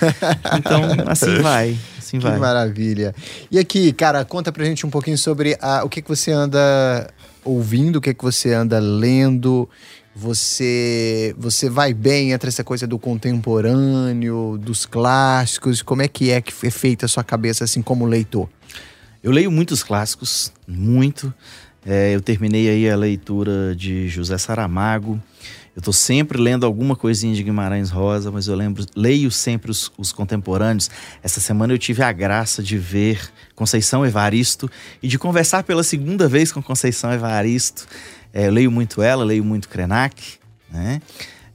Então, 0.58 0.82
assim 1.06 1.36
vai. 1.42 1.76
Assim 2.10 2.18
Que 2.18 2.24
vai. 2.30 2.38
maravilha. 2.38 3.14
E 3.50 3.58
aqui, 3.58 3.92
cara, 3.92 4.24
conta 4.24 4.50
pra 4.50 4.64
gente 4.64 4.84
um 4.84 4.90
pouquinho 4.90 5.16
sobre 5.16 5.56
a- 5.60 5.84
o 5.84 5.88
que, 5.88 6.02
que 6.02 6.08
você 6.08 6.32
anda 6.32 7.08
ouvindo, 7.44 7.96
o 7.96 8.00
que, 8.00 8.12
que 8.12 8.22
você 8.24 8.52
anda 8.52 8.78
lendo. 8.80 9.68
Você, 10.14 11.34
você 11.38 11.70
vai 11.70 11.94
bem 11.94 12.32
entre 12.32 12.48
essa 12.48 12.64
coisa 12.64 12.86
do 12.86 12.98
contemporâneo, 12.98 14.58
dos 14.60 14.84
clássicos? 14.86 15.82
Como 15.82 16.02
é 16.02 16.08
que 16.08 16.30
é 16.30 16.40
que 16.40 16.52
é 16.66 16.70
feita 16.70 17.06
a 17.06 17.08
sua 17.08 17.22
cabeça 17.24 17.64
assim 17.64 17.80
como 17.82 18.04
leitor? 18.06 18.48
Eu 19.22 19.30
leio 19.32 19.50
muitos 19.50 19.82
clássicos, 19.82 20.52
muito. 20.66 21.32
É, 21.84 22.14
eu 22.14 22.20
terminei 22.20 22.68
aí 22.68 22.88
a 22.90 22.96
leitura 22.96 23.74
de 23.74 24.08
José 24.08 24.36
Saramago. 24.38 25.20
Eu 25.74 25.80
tô 25.80 25.92
sempre 25.92 26.36
lendo 26.38 26.66
alguma 26.66 26.96
coisinha 26.96 27.34
de 27.34 27.42
Guimarães 27.42 27.90
Rosa, 27.90 28.30
mas 28.30 28.48
eu 28.48 28.56
lembro, 28.56 28.84
leio 28.94 29.30
sempre 29.30 29.70
os, 29.70 29.90
os 29.96 30.12
contemporâneos. 30.12 30.90
Essa 31.22 31.40
semana 31.40 31.72
eu 31.72 31.78
tive 31.78 32.02
a 32.02 32.12
graça 32.12 32.62
de 32.62 32.76
ver 32.76 33.20
Conceição 33.54 34.04
Evaristo 34.04 34.70
e 35.02 35.08
de 35.08 35.18
conversar 35.18 35.62
pela 35.62 35.82
segunda 35.82 36.28
vez 36.28 36.52
com 36.52 36.60
Conceição 36.62 37.12
Evaristo. 37.12 37.86
É, 38.32 38.48
eu 38.48 38.52
leio 38.52 38.70
muito 38.70 39.00
ela, 39.00 39.24
leio 39.24 39.44
muito 39.44 39.68
Krenak, 39.68 40.34
né? 40.70 41.00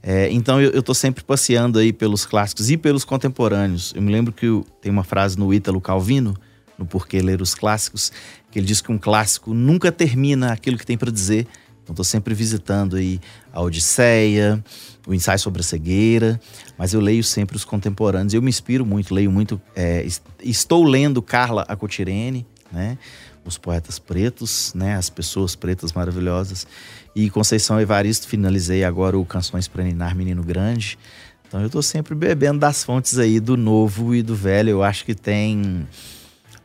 É, 0.02 0.30
então 0.30 0.60
eu, 0.60 0.70
eu 0.70 0.82
tô 0.82 0.94
sempre 0.94 1.22
passeando 1.24 1.78
aí 1.78 1.92
pelos 1.92 2.24
clássicos 2.24 2.70
e 2.70 2.76
pelos 2.76 3.04
contemporâneos. 3.04 3.92
Eu 3.94 4.00
me 4.02 4.10
lembro 4.12 4.32
que 4.32 4.46
o- 4.48 4.64
tem 4.80 4.90
uma 4.90 5.02
frase 5.04 5.38
no 5.38 5.52
Ítalo 5.52 5.80
Calvino, 5.80 6.36
no 6.78 6.84
Porquê 6.86 7.20
Ler 7.20 7.40
os 7.40 7.54
Clássicos, 7.54 8.12
que 8.50 8.58
ele 8.58 8.66
diz 8.66 8.80
que 8.80 8.92
um 8.92 8.98
clássico 8.98 9.54
nunca 9.54 9.90
termina 9.92 10.52
aquilo 10.52 10.76
que 10.78 10.86
tem 10.86 10.96
para 10.98 11.10
dizer. 11.10 11.46
Então 11.82 11.94
tô 11.94 12.02
sempre 12.02 12.34
visitando 12.34 12.96
aí 12.96 13.20
a 13.52 13.60
Odisseia, 13.62 14.62
o 15.06 15.14
ensaio 15.14 15.38
sobre 15.38 15.60
a 15.60 15.64
cegueira, 15.64 16.40
mas 16.76 16.92
eu 16.92 17.00
leio 17.00 17.22
sempre 17.22 17.56
os 17.56 17.64
contemporâneos. 17.64 18.34
Eu 18.34 18.42
me 18.42 18.48
inspiro 18.48 18.84
muito, 18.84 19.14
leio 19.14 19.30
muito. 19.30 19.60
é, 19.74 20.04
est- 20.04 20.22
estou 20.42 20.82
lendo 20.84 21.22
Carla 21.22 21.64
Acotirene, 21.68 22.44
né? 22.72 22.98
Os 23.44 23.56
poetas 23.56 24.00
pretos, 24.00 24.72
né? 24.74 24.96
As 24.96 25.08
pessoas 25.08 25.54
pretas 25.54 25.92
maravilhosas. 25.92 26.66
E 27.14 27.30
Conceição 27.30 27.80
Evaristo, 27.80 28.26
finalizei 28.26 28.82
agora 28.82 29.16
o 29.16 29.24
Canções 29.24 29.68
para 29.68 29.84
Ninar 29.84 30.16
Menino 30.16 30.42
Grande. 30.42 30.98
Então 31.46 31.62
eu 31.62 31.70
tô 31.70 31.80
sempre 31.80 32.16
bebendo 32.16 32.58
das 32.58 32.82
fontes 32.82 33.16
aí 33.18 33.38
do 33.38 33.56
novo 33.56 34.12
e 34.12 34.20
do 34.24 34.34
velho. 34.34 34.70
Eu 34.70 34.82
acho 34.82 35.04
que 35.04 35.14
tem 35.14 35.86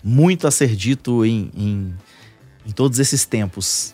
muito 0.04 0.48
a 0.48 0.52
ser 0.52 0.76
dito 0.76 1.26
em, 1.26 1.52
em, 1.56 1.94
em 2.66 2.72
todos 2.72 3.00
esses 3.00 3.26
tempos. 3.26 3.94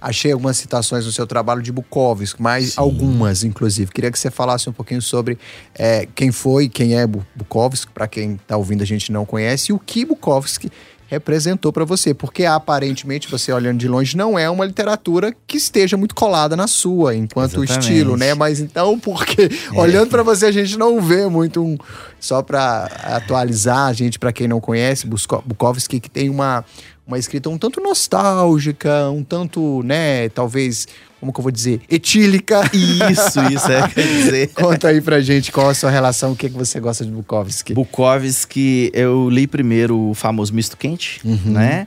Achei 0.00 0.32
algumas 0.32 0.56
citações 0.56 1.06
no 1.06 1.12
seu 1.12 1.26
trabalho 1.26 1.62
de 1.62 1.70
Bukowski, 1.72 2.40
mas 2.40 2.68
Sim. 2.72 2.74
algumas, 2.76 3.44
inclusive. 3.44 3.90
Queria 3.92 4.10
que 4.10 4.18
você 4.18 4.30
falasse 4.30 4.68
um 4.68 4.72
pouquinho 4.72 5.02
sobre 5.02 5.38
é, 5.74 6.06
quem 6.14 6.30
foi, 6.32 6.68
quem 6.68 6.94
é 6.96 7.06
Bu- 7.06 7.24
Bukowski, 7.34 7.90
para 7.92 8.06
quem 8.08 8.34
está 8.34 8.56
ouvindo 8.56 8.82
a 8.82 8.86
gente 8.86 9.10
não 9.12 9.24
conhece, 9.26 9.72
e 9.72 9.74
o 9.74 9.78
que 9.78 10.04
Bukowski 10.04 10.70
representou 11.10 11.72
para 11.72 11.84
você, 11.84 12.14
porque 12.14 12.44
aparentemente 12.44 13.28
você 13.28 13.52
olhando 13.52 13.78
de 13.78 13.88
longe 13.88 14.16
não 14.16 14.38
é 14.38 14.48
uma 14.48 14.64
literatura 14.64 15.34
que 15.44 15.56
esteja 15.56 15.96
muito 15.96 16.14
colada 16.14 16.56
na 16.56 16.68
sua, 16.68 17.16
enquanto 17.16 17.64
Exatamente. 17.64 17.80
estilo, 17.80 18.16
né? 18.16 18.32
Mas 18.32 18.60
então, 18.60 18.96
porque 18.96 19.50
olhando 19.74 20.08
para 20.08 20.22
você 20.22 20.46
a 20.46 20.52
gente 20.52 20.78
não 20.78 21.00
vê 21.00 21.26
muito 21.26 21.60
um 21.64 21.76
só 22.20 22.42
para 22.42 22.84
atualizar 23.02 23.88
a 23.88 23.92
gente 23.92 24.20
para 24.20 24.32
quem 24.32 24.46
não 24.46 24.60
conhece, 24.60 25.04
Bukowski 25.06 25.98
que 25.98 26.08
tem 26.08 26.30
uma 26.30 26.64
uma 27.04 27.18
escrita 27.18 27.50
um 27.50 27.58
tanto 27.58 27.80
nostálgica, 27.80 29.10
um 29.10 29.24
tanto, 29.24 29.82
né, 29.82 30.28
talvez, 30.28 30.86
como 31.20 31.32
que 31.32 31.38
eu 31.38 31.42
vou 31.42 31.52
dizer, 31.52 31.80
etílica. 31.90 32.62
Isso, 32.72 33.40
isso 33.52 33.70
é 33.70 33.86
quer 33.88 34.02
dizer. 34.06 34.48
Conta 34.54 34.88
aí 34.88 35.00
pra 35.00 35.20
gente 35.20 35.52
qual 35.52 35.68
a 35.68 35.74
sua 35.74 35.90
relação, 35.90 36.32
o 36.32 36.36
que, 36.36 36.48
que 36.48 36.56
você 36.56 36.80
gosta 36.80 37.04
de 37.04 37.10
Bukowski. 37.10 37.74
Bukowski, 37.74 38.90
eu 38.94 39.28
li 39.28 39.46
primeiro 39.46 40.10
o 40.10 40.14
famoso 40.14 40.54
Misto 40.54 40.76
Quente, 40.76 41.20
Uhum. 41.24 41.38
né? 41.52 41.86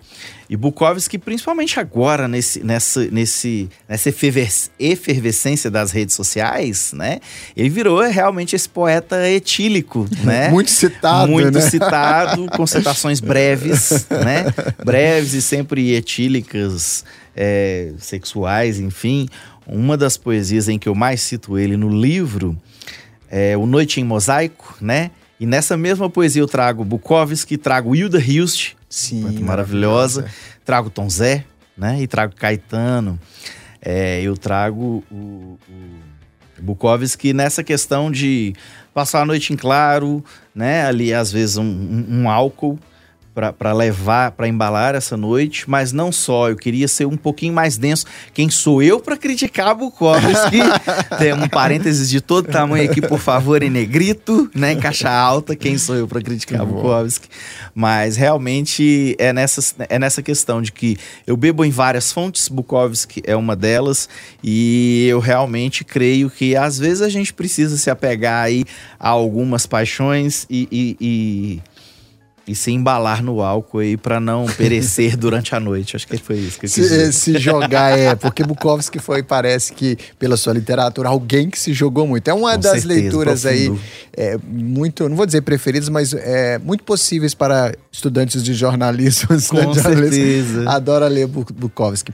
E 0.50 0.57
Bukowski, 0.57 1.17
principalmente 1.17 1.79
agora, 1.79 2.27
nesse, 2.27 2.63
nessa, 2.63 3.05
nesse, 3.07 3.69
nessa 3.88 4.09
eferves- 4.09 4.69
efervescência 4.79 5.71
das 5.71 5.91
redes 5.91 6.15
sociais, 6.15 6.91
né? 6.93 7.19
Ele 7.55 7.69
virou 7.69 8.01
realmente 8.01 8.55
esse 8.55 8.67
poeta 8.67 9.29
etílico, 9.29 10.07
né? 10.23 10.50
Muito 10.50 10.69
citado, 10.71 11.31
Muito 11.31 11.57
né? 11.57 11.62
citado, 11.62 12.47
com 12.55 12.67
citações 12.67 13.19
breves, 13.19 14.05
né? 14.12 14.45
Breves 14.83 15.33
e 15.33 15.41
sempre 15.41 15.93
etílicas, 15.93 17.03
é, 17.35 17.93
sexuais, 17.97 18.79
enfim. 18.79 19.27
Uma 19.65 19.95
das 19.95 20.17
poesias 20.17 20.67
em 20.67 20.77
que 20.77 20.89
eu 20.89 20.95
mais 20.95 21.21
cito 21.21 21.57
ele 21.57 21.77
no 21.77 21.89
livro 21.89 22.57
é 23.31 23.55
O 23.57 23.65
Noite 23.65 24.01
em 24.01 24.03
Mosaico, 24.03 24.75
né? 24.81 25.09
E 25.43 25.45
nessa 25.45 25.75
mesma 25.75 26.09
poesia 26.09 26.41
eu 26.41 26.47
trago 26.47 26.85
Bukowski, 26.85 27.57
trago 27.57 27.93
Hilda 27.93 28.17
Hilst, 28.17 28.75
Sim, 28.88 29.39
maravilhosa, 29.43 30.23
trago 30.63 30.89
Tom 30.89 31.09
Zé, 31.09 31.43
né? 31.77 32.01
E 32.01 32.07
trago 32.07 32.33
Caetano. 32.33 33.19
É, 33.81 34.21
eu 34.21 34.38
trago 34.38 35.03
o, 35.12 35.59
o 35.67 36.62
Bukowski 36.62 37.33
nessa 37.33 37.62
questão 37.62 38.09
de 38.09 38.53
passar 38.93 39.23
a 39.23 39.25
noite 39.25 39.51
em 39.51 39.57
claro, 39.57 40.23
né? 40.55 40.85
Ali, 40.85 41.13
às 41.13 41.29
vezes, 41.29 41.57
um, 41.57 41.63
um- 41.65 42.05
um 42.21 42.29
álcool 42.29 42.79
para 43.34 43.74
levar, 43.74 44.32
para 44.32 44.48
embalar 44.48 44.94
essa 44.94 45.18
noite, 45.18 45.68
mas 45.68 45.92
não 45.92 46.12
só, 46.12 46.50
eu 46.50 46.56
queria 46.56 46.88
ser 46.88 47.06
um 47.06 47.18
pouquinho 47.18 47.54
mais 47.54 47.78
denso. 47.78 48.06
Quem 48.34 48.50
sou 48.50 48.82
eu 48.84 49.00
para 49.00 49.18
criticar 49.18 49.74
Bukowski? 49.74 50.60
Tem 51.18 51.34
um 51.34 51.48
parênteses 51.48 52.10
de 52.10 52.22
todo 52.22 52.48
tamanho 52.48 52.90
aqui, 52.90 53.02
por 53.02 53.20
favor, 53.20 53.63
em 53.63 53.70
negrito, 53.70 54.50
né? 54.54 54.74
Em 54.74 54.80
caixa 54.80 55.10
alta, 55.10 55.56
quem 55.56 55.78
sou 55.78 55.96
eu 55.96 56.08
para 56.08 56.22
criticar 56.22 56.66
bom. 56.66 56.75
Bukowski? 56.75 57.28
Mas 57.74 58.16
realmente 58.16 59.16
é 59.18 59.34
nessa, 59.34 59.75
é 59.90 59.98
nessa 59.98 60.22
questão 60.22 60.62
de 60.62 60.72
que 60.72 60.98
eu 61.25 61.36
bebo 61.36 61.66
em 61.66 61.72
várias 61.72 62.12
fontes, 62.12 62.48
Bukowski 62.48 63.24
é 63.25 63.36
uma 63.36 63.56
delas, 63.56 64.08
e 64.44 65.08
eu 65.10 65.20
realmente 65.20 65.84
creio 65.84 66.30
que 66.30 66.56
às 66.56 66.78
vezes 66.78 67.02
a 67.02 67.10
gente 67.10 67.34
precisa 67.34 67.78
se 67.78 67.90
apegar 67.90 68.44
aí 68.44 68.63
a 69.00 69.10
algumas 69.10 69.66
paixões 69.66 70.46
e, 70.50 70.68
e, 70.72 70.98
e, 71.02 71.62
e 72.45 72.53
se 72.53 72.71
embalar 72.71 73.23
no 73.23 73.41
álcool 73.41 73.79
aí 73.79 73.95
para 73.95 74.19
não 74.19 74.45
perecer 74.57 75.15
durante 75.15 75.55
a 75.55 75.59
noite. 75.59 75.95
Acho 75.95 76.05
que 76.07 76.17
foi 76.17 76.35
isso 76.38 76.59
que 76.59 76.65
eu 76.65 76.69
quis. 76.69 76.88
Se, 76.88 77.13
se 77.13 77.38
jogar, 77.39 77.97
é, 77.97 78.15
porque 78.15 78.43
Bukowski 78.43 79.00
foi, 79.00 79.23
parece 79.23 79.71
que, 79.71 79.97
pela 80.19 80.35
sua 80.35 80.51
literatura, 80.53 81.07
alguém 81.09 81.50
que 81.50 81.57
se 81.59 81.71
jogou 81.73 82.05
muito. 82.05 82.27
É 82.27 82.33
uma 82.33 82.51
Com 82.53 82.59
das 82.59 82.81
certeza, 82.81 82.88
leituras 83.01 83.45
aí, 83.45 83.71
é, 84.15 84.38
muito, 84.45 85.07
não 85.07 85.15
vou 85.15 85.25
dizer 85.25 85.41
preferidas, 85.41 85.88
mas 85.88 86.13
é, 86.13 86.57
muito 86.59 86.83
possíveis 86.83 87.33
para 87.33 87.73
estudantes 87.91 88.43
de 88.43 88.53
jornalismo. 88.53 89.29
Com 89.50 89.71
de 89.71 89.79
jornalismo. 89.79 90.12
certeza. 90.12 90.69
Adora 90.69 91.07
ler 91.07 91.27
Bu- 91.27 91.45
Bukowski. 91.53 92.12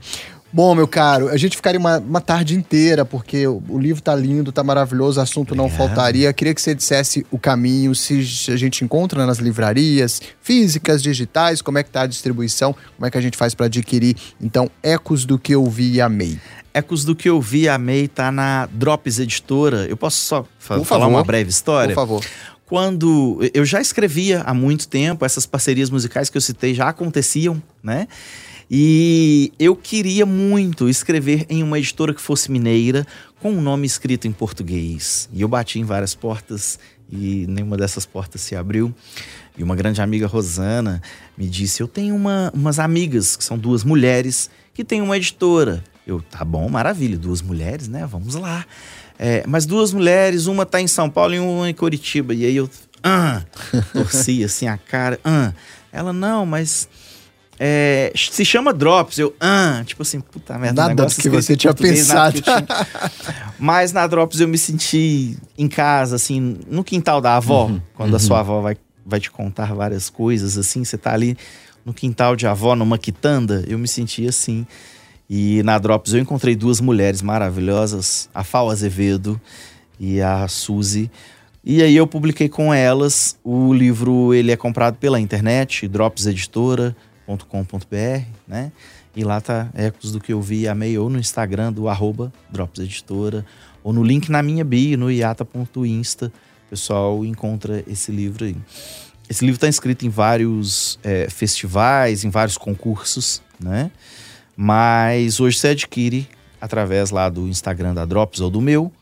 Bom, 0.52 0.74
meu 0.74 0.88
caro, 0.88 1.28
a 1.28 1.36
gente 1.36 1.54
ficaria 1.54 1.78
uma, 1.78 1.98
uma 1.98 2.20
tarde 2.20 2.56
inteira, 2.56 3.04
porque 3.04 3.46
o, 3.46 3.62
o 3.68 3.78
livro 3.78 4.02
tá 4.02 4.14
lindo, 4.16 4.50
tá 4.50 4.64
maravilhoso, 4.64 5.20
assunto 5.20 5.54
não 5.54 5.66
Obrigado. 5.66 5.86
faltaria. 5.88 6.32
Queria 6.32 6.52
que 6.52 6.60
você 6.60 6.74
dissesse 6.74 7.24
o 7.30 7.38
caminho, 7.38 7.94
se 7.94 8.18
a 8.52 8.56
gente 8.56 8.84
encontra 8.84 9.24
nas 9.24 9.38
livrarias 9.38 10.20
físicas, 10.42 11.02
digitais, 11.02 11.62
como 11.62 11.78
é 11.78 11.84
que 11.84 11.90
tá 11.90 12.02
a 12.02 12.06
distribuição, 12.06 12.74
como 12.96 13.06
é 13.06 13.10
que 13.12 13.16
a 13.16 13.20
gente 13.20 13.36
faz 13.36 13.54
para 13.54 13.66
adquirir. 13.66 14.16
Então, 14.40 14.68
Ecos 14.82 15.24
do 15.24 15.38
que 15.38 15.54
eu 15.54 15.64
vi 15.66 15.92
e 15.92 16.00
amei. 16.00 16.36
Ecos 16.74 17.04
do 17.04 17.14
que 17.14 17.28
eu 17.28 17.40
vi, 17.40 17.68
amei, 17.68 18.08
tá 18.08 18.32
na 18.32 18.66
Drops 18.72 19.20
Editora. 19.20 19.86
Eu 19.88 19.96
posso 19.96 20.16
só 20.18 20.44
fa- 20.58 20.76
Por 20.78 20.84
falar 20.84 21.04
favor. 21.04 21.16
uma 21.16 21.24
breve 21.24 21.50
história? 21.50 21.94
Por 21.94 22.00
favor. 22.00 22.24
Quando 22.66 23.40
eu 23.54 23.64
já 23.64 23.80
escrevia 23.80 24.42
há 24.42 24.54
muito 24.54 24.88
tempo, 24.88 25.24
essas 25.24 25.46
parcerias 25.46 25.90
musicais 25.90 26.28
que 26.30 26.36
eu 26.36 26.40
citei 26.40 26.72
já 26.74 26.88
aconteciam, 26.88 27.60
né? 27.82 28.06
E 28.70 29.52
eu 29.58 29.74
queria 29.74 30.24
muito 30.24 30.88
escrever 30.88 31.44
em 31.48 31.60
uma 31.60 31.78
editora 31.78 32.14
que 32.14 32.20
fosse 32.20 32.52
mineira, 32.52 33.04
com 33.40 33.50
um 33.50 33.60
nome 33.60 33.84
escrito 33.84 34.28
em 34.28 34.32
português. 34.32 35.28
E 35.32 35.40
eu 35.42 35.48
bati 35.48 35.80
em 35.80 35.84
várias 35.84 36.14
portas 36.14 36.78
e 37.10 37.46
nenhuma 37.48 37.76
dessas 37.76 38.06
portas 38.06 38.40
se 38.42 38.54
abriu. 38.54 38.94
E 39.58 39.64
uma 39.64 39.74
grande 39.74 40.00
amiga, 40.00 40.28
Rosana, 40.28 41.02
me 41.36 41.48
disse: 41.48 41.82
Eu 41.82 41.88
tenho 41.88 42.14
uma, 42.14 42.52
umas 42.54 42.78
amigas, 42.78 43.34
que 43.34 43.42
são 43.42 43.58
duas 43.58 43.82
mulheres, 43.82 44.48
que 44.72 44.84
têm 44.84 45.02
uma 45.02 45.16
editora. 45.16 45.82
Eu, 46.06 46.22
tá 46.22 46.44
bom, 46.44 46.68
maravilha, 46.68 47.18
duas 47.18 47.42
mulheres, 47.42 47.88
né? 47.88 48.06
Vamos 48.06 48.36
lá. 48.36 48.64
É, 49.18 49.44
mas 49.48 49.66
duas 49.66 49.92
mulheres, 49.92 50.46
uma 50.46 50.64
tá 50.64 50.80
em 50.80 50.86
São 50.86 51.10
Paulo 51.10 51.34
e 51.34 51.40
uma 51.40 51.68
em 51.68 51.74
Curitiba. 51.74 52.32
E 52.32 52.44
aí 52.44 52.56
eu 52.56 52.70
ah, 53.02 53.42
torci 53.92 54.44
assim 54.44 54.68
a 54.68 54.78
cara. 54.78 55.18
Ah. 55.24 55.52
Ela, 55.92 56.12
não, 56.12 56.46
mas 56.46 56.88
é, 57.62 58.10
se 58.16 58.42
chama 58.42 58.72
Drops. 58.72 59.18
Eu, 59.18 59.36
ah, 59.38 59.82
tipo 59.84 60.00
assim, 60.00 60.18
puta 60.18 60.58
merda. 60.58 60.88
Nada 60.88 61.04
do 61.04 61.14
que 61.14 61.28
você 61.28 61.54
tinha 61.54 61.74
pensado. 61.74 62.40
Tinha. 62.40 62.66
Mas 63.58 63.92
na 63.92 64.06
Drops 64.06 64.40
eu 64.40 64.48
me 64.48 64.56
senti 64.56 65.36
em 65.58 65.68
casa, 65.68 66.16
assim, 66.16 66.58
no 66.66 66.82
quintal 66.82 67.20
da 67.20 67.36
avó, 67.36 67.66
uhum, 67.66 67.82
quando 67.92 68.10
uhum. 68.10 68.16
a 68.16 68.18
sua 68.18 68.40
avó 68.40 68.62
vai, 68.62 68.78
vai 69.04 69.20
te 69.20 69.30
contar 69.30 69.74
várias 69.74 70.08
coisas, 70.08 70.56
assim, 70.56 70.82
você 70.82 70.96
tá 70.96 71.12
ali 71.12 71.36
no 71.84 71.92
quintal 71.92 72.34
de 72.34 72.46
avó, 72.46 72.74
numa 72.74 72.96
quitanda, 72.96 73.62
eu 73.68 73.78
me 73.78 73.86
senti 73.86 74.26
assim. 74.26 74.66
E 75.28 75.62
na 75.62 75.78
Drops 75.78 76.14
eu 76.14 76.20
encontrei 76.20 76.56
duas 76.56 76.80
mulheres 76.80 77.20
maravilhosas, 77.20 78.30
a 78.34 78.42
Fal 78.42 78.70
Azevedo 78.70 79.38
e 79.98 80.22
a 80.22 80.48
Suzy. 80.48 81.10
E 81.62 81.82
aí 81.82 81.94
eu 81.94 82.06
publiquei 82.06 82.48
com 82.48 82.72
elas. 82.72 83.36
O 83.44 83.74
livro 83.74 84.32
ele 84.32 84.50
é 84.50 84.56
comprado 84.56 84.96
pela 84.96 85.20
internet, 85.20 85.86
Drops 85.86 86.26
Editora 86.26 86.96
drops.com.br, 87.30 88.24
né? 88.46 88.72
E 89.14 89.24
lá 89.24 89.40
tá 89.40 89.68
ecos 89.74 90.12
do 90.12 90.20
que 90.20 90.32
eu 90.32 90.40
vi 90.40 90.68
amei, 90.68 90.96
ou 90.96 91.10
no 91.10 91.18
Instagram 91.18 91.72
do 91.72 91.88
arroba 91.88 92.32
Drops 92.50 92.80
Editora, 92.80 93.44
ou 93.82 93.92
no 93.92 94.02
link 94.02 94.30
na 94.30 94.42
minha 94.42 94.64
bio, 94.64 94.96
no 94.96 95.10
iata.insta. 95.10 96.26
O 96.66 96.70
pessoal 96.70 97.24
encontra 97.24 97.82
esse 97.86 98.12
livro 98.12 98.44
aí. 98.44 98.56
Esse 99.28 99.44
livro 99.44 99.56
está 99.56 99.68
inscrito 99.68 100.06
em 100.06 100.08
vários 100.08 100.98
é, 101.02 101.28
festivais, 101.28 102.24
em 102.24 102.30
vários 102.30 102.56
concursos, 102.56 103.42
né? 103.58 103.90
Mas 104.56 105.40
hoje 105.40 105.58
você 105.58 105.68
adquire 105.68 106.28
através 106.60 107.10
lá 107.10 107.28
do 107.28 107.48
Instagram 107.48 107.94
da 107.94 108.04
Drops 108.04 108.40
ou 108.40 108.50
do 108.50 108.60
meu, 108.60 108.92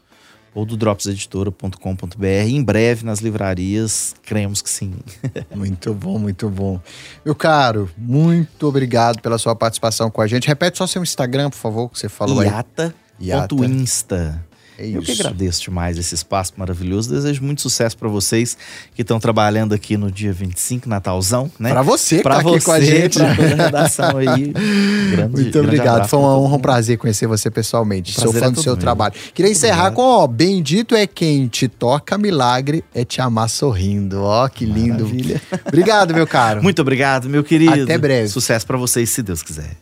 ou 0.59 0.67
do 0.67 0.77
dropseditora.com.br. 0.77 2.27
Em 2.49 2.63
breve 2.65 3.07
nas 3.07 3.21
livrarias, 3.21 4.17
cremos 4.25 4.61
que 4.61 4.69
sim. 4.69 4.93
muito 5.55 5.95
bom, 5.95 6.19
muito 6.19 6.51
bom. 6.51 6.81
Meu 7.25 7.35
caro, 7.35 7.89
muito 7.97 8.67
obrigado 8.67 9.23
pela 9.23 9.39
sua 9.39 9.55
participação 9.55 10.11
com 10.11 10.21
a 10.21 10.27
gente. 10.27 10.49
Repete 10.49 10.79
só 10.79 10.87
seu 10.89 11.01
Instagram, 11.01 11.51
por 11.51 11.59
favor, 11.59 11.89
que 11.89 11.97
você 12.01 12.09
falou 12.09 12.43
Iata. 12.43 12.93
aí. 13.21 13.27
Iata.insta. 13.29 14.48
É 14.79 14.87
eu 14.89 15.03
que 15.03 15.11
agradeço 15.11 15.63
demais 15.63 15.99
esse 15.99 16.15
espaço 16.15 16.53
maravilhoso. 16.57 17.11
Desejo 17.11 17.43
muito 17.43 17.61
sucesso 17.61 17.99
para 17.99 18.09
vocês 18.09 18.57
que 18.95 19.03
estão 19.03 19.19
trabalhando 19.19 19.75
aqui 19.75 19.97
no 19.97 20.09
dia 20.09 20.33
25, 20.33 20.89
Natalzão, 20.89 21.51
né? 21.59 21.71
Para 21.71 21.83
você 21.83 22.23
pra 22.23 22.37
que 22.39 22.45
tá 22.45 22.51
aqui 22.51 22.65
com 22.65 22.71
a 22.73 22.81
gente. 22.81 23.19
Pra 23.19 23.33
redação 23.33 24.17
aí. 24.17 24.53
Grande, 25.11 25.33
muito 25.33 25.59
obrigado. 25.59 26.09
Foi 26.09 26.21
uma 26.21 26.39
honra, 26.39 26.57
um 26.57 26.61
prazer 26.61 26.97
conhecer 26.97 27.27
você 27.27 27.51
pessoalmente. 27.51 28.17
Um 28.19 28.23
Sou 28.23 28.33
fã 28.33 28.47
é 28.47 28.51
do 28.51 28.63
seu 28.63 28.75
meu. 28.75 28.81
trabalho. 28.81 29.15
Queria 29.35 29.49
muito 29.49 29.59
encerrar 29.59 29.89
obrigado. 29.89 29.95
com, 29.97 30.03
ó, 30.03 30.27
bendito 30.29 30.95
é 30.95 31.09
quem 31.09 31.49
te 31.49 31.67
toca 31.67 32.17
milagre, 32.17 32.85
é 32.95 33.05
te 33.05 33.21
amar 33.21 33.49
sorrindo. 33.49 34.23
Ó, 34.23 34.49
que 34.49 34.65
lindo. 34.65 35.05
Maravilha. 35.05 35.43
Obrigado, 35.67 36.15
meu 36.15 36.27
caro. 36.27 36.63
Muito 36.69 36.83
obrigado, 36.83 37.29
meu 37.29 37.43
querido. 37.43 37.83
Até 37.83 37.99
breve. 37.99 38.29
Sucesso 38.29 38.67
para 38.67 38.77
vocês, 38.77 39.11
se 39.11 39.23
Deus 39.23 39.43
quiser. 39.43 39.79